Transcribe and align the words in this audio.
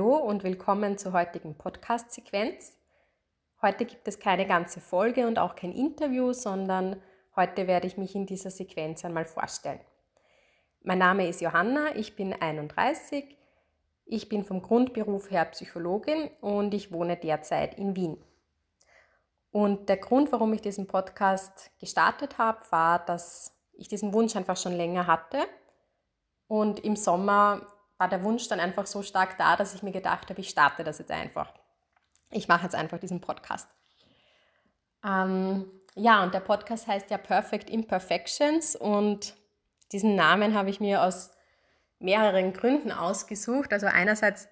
und 0.00 0.42
willkommen 0.42 0.96
zur 0.96 1.12
heutigen 1.12 1.54
Podcast-Sequenz. 1.54 2.78
Heute 3.60 3.84
gibt 3.84 4.08
es 4.08 4.18
keine 4.18 4.46
ganze 4.46 4.80
Folge 4.80 5.26
und 5.26 5.38
auch 5.38 5.54
kein 5.54 5.72
Interview, 5.72 6.32
sondern 6.32 7.02
heute 7.36 7.66
werde 7.66 7.86
ich 7.86 7.98
mich 7.98 8.14
in 8.14 8.24
dieser 8.24 8.50
Sequenz 8.50 9.04
einmal 9.04 9.26
vorstellen. 9.26 9.80
Mein 10.82 10.96
Name 10.96 11.28
ist 11.28 11.42
Johanna, 11.42 11.94
ich 11.94 12.16
bin 12.16 12.32
31, 12.32 13.36
ich 14.06 14.30
bin 14.30 14.44
vom 14.44 14.62
Grundberuf 14.62 15.30
her 15.30 15.44
Psychologin 15.44 16.30
und 16.40 16.72
ich 16.72 16.90
wohne 16.90 17.18
derzeit 17.18 17.76
in 17.76 17.94
Wien. 17.94 18.16
Und 19.50 19.90
der 19.90 19.98
Grund, 19.98 20.32
warum 20.32 20.54
ich 20.54 20.62
diesen 20.62 20.86
Podcast 20.86 21.70
gestartet 21.78 22.38
habe, 22.38 22.60
war, 22.70 23.04
dass 23.04 23.54
ich 23.74 23.88
diesen 23.88 24.14
Wunsch 24.14 24.36
einfach 24.36 24.56
schon 24.56 24.72
länger 24.72 25.06
hatte. 25.06 25.40
Und 26.46 26.80
im 26.80 26.96
Sommer 26.96 27.66
war 28.02 28.08
der 28.08 28.24
Wunsch 28.24 28.48
dann 28.48 28.58
einfach 28.58 28.84
so 28.86 29.04
stark 29.04 29.38
da, 29.38 29.54
dass 29.54 29.76
ich 29.76 29.84
mir 29.84 29.92
gedacht 29.92 30.28
habe, 30.28 30.40
ich 30.40 30.48
starte 30.48 30.82
das 30.82 30.98
jetzt 30.98 31.12
einfach. 31.12 31.54
Ich 32.32 32.48
mache 32.48 32.64
jetzt 32.64 32.74
einfach 32.74 32.98
diesen 32.98 33.20
Podcast. 33.20 33.68
Ähm, 35.04 35.70
ja, 35.94 36.24
und 36.24 36.34
der 36.34 36.40
Podcast 36.40 36.88
heißt 36.88 37.10
ja 37.10 37.18
Perfect 37.18 37.70
Imperfections 37.70 38.74
und 38.74 39.34
diesen 39.92 40.16
Namen 40.16 40.54
habe 40.54 40.68
ich 40.68 40.80
mir 40.80 41.04
aus 41.04 41.30
mehreren 42.00 42.52
Gründen 42.52 42.90
ausgesucht. 42.90 43.72
Also 43.72 43.86
einerseits, 43.86 44.48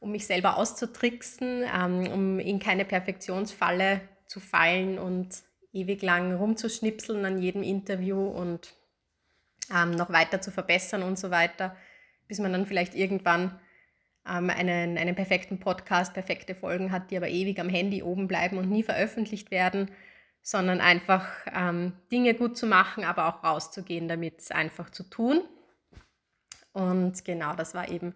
um 0.00 0.10
mich 0.10 0.26
selber 0.26 0.56
auszutricksen, 0.56 1.66
ähm, 1.72 2.12
um 2.12 2.38
in 2.40 2.58
keine 2.58 2.84
Perfektionsfalle 2.84 4.00
zu 4.26 4.40
fallen 4.40 4.98
und 4.98 5.44
ewig 5.72 6.02
lang 6.02 6.34
rumzuschnipseln 6.34 7.24
an 7.24 7.38
jedem 7.40 7.62
Interview 7.62 8.26
und 8.26 8.74
ähm, 9.72 9.92
noch 9.92 10.10
weiter 10.10 10.40
zu 10.40 10.50
verbessern 10.50 11.04
und 11.04 11.16
so 11.16 11.30
weiter 11.30 11.76
bis 12.28 12.38
man 12.38 12.52
dann 12.52 12.66
vielleicht 12.66 12.94
irgendwann 12.94 13.58
ähm, 14.28 14.50
einen, 14.50 14.98
einen 14.98 15.14
perfekten 15.14 15.58
Podcast, 15.58 16.14
perfekte 16.14 16.54
Folgen 16.54 16.92
hat, 16.92 17.10
die 17.10 17.16
aber 17.16 17.28
ewig 17.28 17.58
am 17.58 17.68
Handy 17.68 18.02
oben 18.02 18.28
bleiben 18.28 18.58
und 18.58 18.70
nie 18.70 18.82
veröffentlicht 18.82 19.50
werden, 19.50 19.90
sondern 20.42 20.80
einfach 20.80 21.26
ähm, 21.52 21.94
Dinge 22.12 22.34
gut 22.34 22.56
zu 22.56 22.66
machen, 22.66 23.04
aber 23.04 23.26
auch 23.26 23.42
rauszugehen, 23.42 24.08
damit 24.08 24.40
es 24.40 24.50
einfach 24.50 24.90
zu 24.90 25.02
tun. 25.02 25.42
Und 26.72 27.24
genau, 27.24 27.54
das 27.54 27.74
war 27.74 27.88
eben 27.88 28.14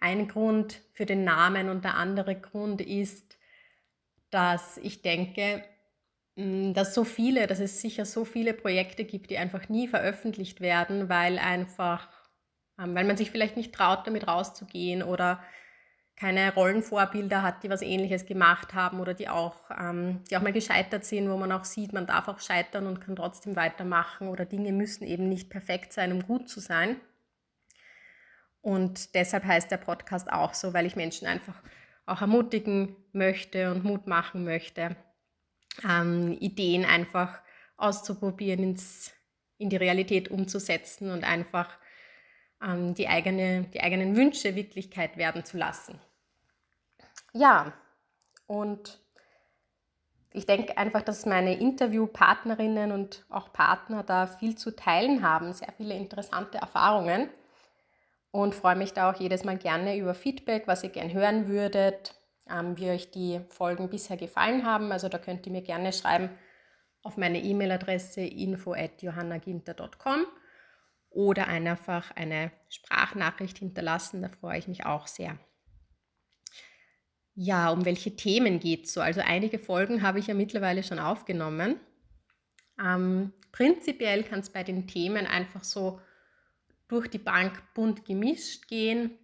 ein 0.00 0.28
Grund 0.28 0.80
für 0.92 1.06
den 1.06 1.24
Namen 1.24 1.68
und 1.68 1.84
der 1.84 1.94
andere 1.94 2.38
Grund 2.38 2.80
ist, 2.80 3.38
dass 4.30 4.76
ich 4.78 5.02
denke, 5.02 5.64
mm, 6.36 6.72
dass 6.74 6.94
so 6.94 7.04
viele, 7.04 7.46
dass 7.46 7.60
es 7.60 7.80
sicher 7.80 8.04
so 8.04 8.24
viele 8.24 8.54
Projekte 8.54 9.04
gibt, 9.04 9.30
die 9.30 9.38
einfach 9.38 9.68
nie 9.68 9.88
veröffentlicht 9.88 10.60
werden, 10.60 11.08
weil 11.08 11.38
einfach 11.38 12.08
weil 12.78 13.04
man 13.04 13.16
sich 13.16 13.30
vielleicht 13.30 13.56
nicht 13.56 13.74
traut, 13.74 14.06
damit 14.06 14.26
rauszugehen 14.26 15.02
oder 15.02 15.42
keine 16.16 16.52
Rollenvorbilder 16.52 17.42
hat, 17.42 17.62
die 17.62 17.70
was 17.70 17.80
Ähnliches 17.80 18.26
gemacht 18.26 18.74
haben 18.74 18.98
oder 18.98 19.14
die 19.14 19.28
auch, 19.28 19.70
ähm, 19.78 20.24
die 20.28 20.36
auch 20.36 20.42
mal 20.42 20.52
gescheitert 20.52 21.04
sind, 21.04 21.30
wo 21.30 21.36
man 21.36 21.52
auch 21.52 21.64
sieht, 21.64 21.92
man 21.92 22.06
darf 22.06 22.26
auch 22.26 22.40
scheitern 22.40 22.86
und 22.86 23.00
kann 23.00 23.14
trotzdem 23.14 23.54
weitermachen 23.54 24.28
oder 24.28 24.44
Dinge 24.44 24.72
müssen 24.72 25.04
eben 25.04 25.28
nicht 25.28 25.48
perfekt 25.48 25.92
sein, 25.92 26.10
um 26.10 26.22
gut 26.26 26.48
zu 26.48 26.58
sein. 26.58 26.96
Und 28.60 29.14
deshalb 29.14 29.44
heißt 29.44 29.70
der 29.70 29.76
Podcast 29.76 30.30
auch 30.32 30.54
so, 30.54 30.74
weil 30.74 30.86
ich 30.86 30.96
Menschen 30.96 31.28
einfach 31.28 31.54
auch 32.04 32.20
ermutigen 32.20 32.96
möchte 33.12 33.70
und 33.70 33.84
Mut 33.84 34.08
machen 34.08 34.44
möchte, 34.44 34.96
ähm, 35.88 36.36
Ideen 36.40 36.84
einfach 36.84 37.40
auszuprobieren, 37.76 38.64
ins, 38.64 39.12
in 39.56 39.70
die 39.70 39.76
Realität 39.76 40.28
umzusetzen 40.30 41.10
und 41.10 41.22
einfach 41.22 41.78
ähm, 42.62 42.94
die, 42.94 43.08
eigene, 43.08 43.64
die 43.74 43.80
eigenen 43.80 44.16
Wünsche 44.16 44.54
Wirklichkeit 44.54 45.16
werden 45.16 45.44
zu 45.44 45.56
lassen. 45.56 45.98
Ja, 47.32 47.72
und 48.46 49.00
ich 50.32 50.46
denke 50.46 50.76
einfach, 50.76 51.02
dass 51.02 51.26
meine 51.26 51.58
Interviewpartnerinnen 51.58 52.92
und 52.92 53.24
auch 53.28 53.52
Partner 53.52 54.02
da 54.02 54.26
viel 54.26 54.56
zu 54.56 54.74
teilen 54.74 55.22
haben, 55.22 55.52
sehr 55.52 55.72
viele 55.76 55.94
interessante 55.94 56.58
Erfahrungen 56.58 57.28
und 58.30 58.54
freue 58.54 58.76
mich 58.76 58.92
da 58.92 59.10
auch 59.10 59.18
jedes 59.18 59.44
Mal 59.44 59.58
gerne 59.58 59.96
über 59.96 60.14
Feedback, 60.14 60.66
was 60.66 60.84
ihr 60.84 60.90
gern 60.90 61.12
hören 61.12 61.48
würdet, 61.48 62.14
ähm, 62.48 62.76
wie 62.76 62.90
euch 62.90 63.10
die 63.10 63.40
Folgen 63.48 63.88
bisher 63.88 64.16
gefallen 64.16 64.66
haben. 64.66 64.92
Also 64.92 65.08
da 65.08 65.18
könnt 65.18 65.46
ihr 65.46 65.52
mir 65.52 65.62
gerne 65.62 65.92
schreiben 65.92 66.30
auf 67.02 67.16
meine 67.16 67.40
E-Mail-Adresse 67.40 68.20
info@johannaginter.com 68.20 70.26
oder 71.10 71.48
einfach 71.48 72.10
eine 72.12 72.50
Sprachnachricht 72.68 73.58
hinterlassen. 73.58 74.22
Da 74.22 74.28
freue 74.28 74.58
ich 74.58 74.68
mich 74.68 74.86
auch 74.86 75.06
sehr. 75.06 75.38
Ja, 77.34 77.70
um 77.70 77.84
welche 77.84 78.16
Themen 78.16 78.58
geht 78.58 78.86
es 78.86 78.92
so? 78.92 79.00
Also 79.00 79.20
einige 79.20 79.58
Folgen 79.58 80.02
habe 80.02 80.18
ich 80.18 80.26
ja 80.26 80.34
mittlerweile 80.34 80.82
schon 80.82 80.98
aufgenommen. 80.98 81.78
Ähm, 82.82 83.32
prinzipiell 83.52 84.24
kann 84.24 84.40
es 84.40 84.50
bei 84.50 84.64
den 84.64 84.86
Themen 84.86 85.26
einfach 85.26 85.64
so 85.64 86.00
durch 86.88 87.08
die 87.08 87.18
Bank 87.18 87.62
bunt 87.74 88.04
gemischt 88.04 88.66
gehen. 88.66 89.18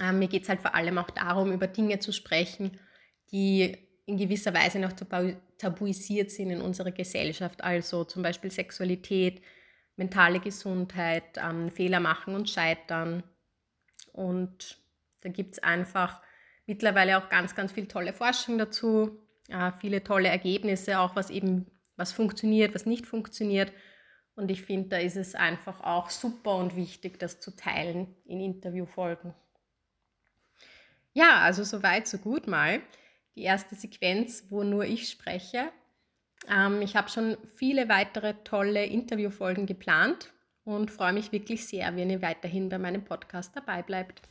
Ähm, 0.00 0.18
mir 0.18 0.28
geht 0.28 0.44
es 0.44 0.48
halt 0.48 0.60
vor 0.60 0.74
allem 0.74 0.98
auch 0.98 1.10
darum, 1.10 1.52
über 1.52 1.66
Dinge 1.66 1.98
zu 1.98 2.12
sprechen, 2.12 2.78
die 3.32 3.76
in 4.06 4.18
gewisser 4.18 4.54
Weise 4.54 4.78
noch 4.78 4.92
tabuisiert 5.58 6.30
sind 6.30 6.50
in 6.50 6.60
unserer 6.60 6.92
Gesellschaft. 6.92 7.64
Also 7.64 8.04
zum 8.04 8.22
Beispiel 8.22 8.50
Sexualität, 8.50 9.42
mentale 9.96 10.40
Gesundheit, 10.40 11.24
ähm, 11.36 11.70
Fehler 11.70 12.00
machen 12.00 12.34
und 12.34 12.48
scheitern. 12.48 13.22
Und 14.12 14.78
da 15.22 15.28
gibt 15.28 15.54
es 15.54 15.62
einfach 15.62 16.22
mittlerweile 16.66 17.18
auch 17.18 17.28
ganz, 17.28 17.54
ganz 17.54 17.72
viel 17.72 17.88
tolle 17.88 18.12
Forschung 18.12 18.58
dazu, 18.58 19.18
äh, 19.48 19.72
viele 19.80 20.04
tolle 20.04 20.28
Ergebnisse, 20.28 20.98
auch 20.98 21.16
was 21.16 21.30
eben, 21.30 21.66
was 21.96 22.12
funktioniert, 22.12 22.74
was 22.74 22.86
nicht 22.86 23.06
funktioniert. 23.06 23.72
Und 24.34 24.50
ich 24.50 24.62
finde, 24.62 24.88
da 24.90 24.96
ist 24.98 25.16
es 25.16 25.34
einfach 25.34 25.80
auch 25.80 26.10
super 26.10 26.56
und 26.56 26.76
wichtig, 26.76 27.18
das 27.18 27.40
zu 27.40 27.56
teilen 27.56 28.14
in 28.26 28.40
Interviewfolgen. 28.40 29.34
Ja, 31.14 31.40
also 31.40 31.64
so 31.64 31.82
weit, 31.82 32.06
so 32.06 32.18
gut 32.18 32.46
mal. 32.46 32.82
Die 33.34 33.42
erste 33.42 33.74
Sequenz, 33.74 34.44
wo 34.50 34.62
nur 34.62 34.84
ich 34.84 35.08
spreche. 35.08 35.70
Ähm, 36.48 36.82
ich 36.82 36.96
habe 36.96 37.08
schon 37.08 37.36
viele 37.54 37.88
weitere 37.88 38.34
tolle 38.44 38.84
Interviewfolgen 38.84 39.66
geplant 39.66 40.32
und 40.64 40.90
freue 40.90 41.12
mich 41.12 41.32
wirklich 41.32 41.66
sehr, 41.66 41.94
wenn 41.96 42.10
ihr 42.10 42.22
weiterhin 42.22 42.68
bei 42.68 42.78
meinem 42.78 43.04
Podcast 43.04 43.54
dabei 43.54 43.82
bleibt. 43.82 44.22